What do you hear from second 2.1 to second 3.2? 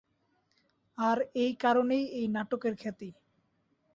এই নাটকের খ্যাতি।